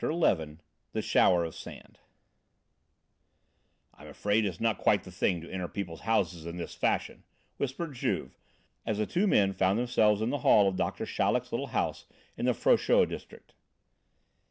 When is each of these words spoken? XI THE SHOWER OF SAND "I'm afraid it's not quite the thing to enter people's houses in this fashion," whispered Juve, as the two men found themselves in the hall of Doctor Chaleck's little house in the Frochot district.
XI 0.03 0.57
THE 0.93 1.01
SHOWER 1.03 1.43
OF 1.43 1.53
SAND 1.53 1.99
"I'm 3.93 4.07
afraid 4.07 4.45
it's 4.45 4.59
not 4.59 4.79
quite 4.79 5.03
the 5.03 5.11
thing 5.11 5.41
to 5.41 5.49
enter 5.51 5.67
people's 5.67 5.99
houses 5.99 6.47
in 6.47 6.57
this 6.57 6.73
fashion," 6.73 7.23
whispered 7.57 7.93
Juve, 7.93 8.35
as 8.83 8.97
the 8.97 9.05
two 9.05 9.27
men 9.27 9.53
found 9.53 9.77
themselves 9.77 10.23
in 10.23 10.31
the 10.31 10.39
hall 10.39 10.67
of 10.67 10.75
Doctor 10.75 11.05
Chaleck's 11.05 11.51
little 11.51 11.67
house 11.67 12.07
in 12.35 12.45
the 12.47 12.55
Frochot 12.55 13.09
district. 13.09 13.53